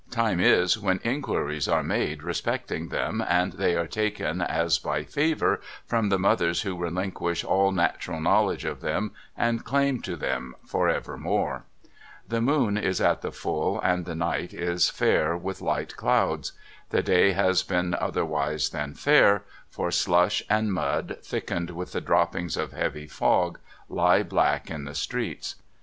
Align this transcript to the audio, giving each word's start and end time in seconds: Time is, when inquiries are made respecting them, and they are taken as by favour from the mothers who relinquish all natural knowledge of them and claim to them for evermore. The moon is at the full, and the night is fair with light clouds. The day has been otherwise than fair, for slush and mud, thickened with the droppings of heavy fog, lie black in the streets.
Time 0.09 0.39
is, 0.39 0.79
when 0.79 0.99
inquiries 1.03 1.67
are 1.67 1.83
made 1.83 2.23
respecting 2.23 2.87
them, 2.87 3.23
and 3.29 3.53
they 3.53 3.75
are 3.75 3.85
taken 3.85 4.41
as 4.41 4.79
by 4.79 5.03
favour 5.03 5.61
from 5.85 6.09
the 6.09 6.17
mothers 6.17 6.63
who 6.63 6.75
relinquish 6.75 7.43
all 7.43 7.71
natural 7.71 8.19
knowledge 8.19 8.65
of 8.65 8.81
them 8.81 9.11
and 9.37 9.63
claim 9.63 10.01
to 10.01 10.15
them 10.15 10.55
for 10.65 10.89
evermore. 10.89 11.65
The 12.27 12.41
moon 12.41 12.79
is 12.79 12.99
at 12.99 13.21
the 13.21 13.31
full, 13.31 13.79
and 13.79 14.05
the 14.05 14.15
night 14.15 14.55
is 14.55 14.89
fair 14.89 15.37
with 15.37 15.61
light 15.61 15.95
clouds. 15.97 16.53
The 16.89 17.03
day 17.03 17.33
has 17.33 17.61
been 17.61 17.93
otherwise 17.93 18.71
than 18.71 18.95
fair, 18.95 19.43
for 19.69 19.91
slush 19.91 20.41
and 20.49 20.73
mud, 20.73 21.17
thickened 21.21 21.69
with 21.69 21.91
the 21.91 22.01
droppings 22.01 22.57
of 22.57 22.71
heavy 22.71 23.05
fog, 23.05 23.59
lie 23.87 24.23
black 24.23 24.71
in 24.71 24.85
the 24.85 24.95
streets. 24.95 25.57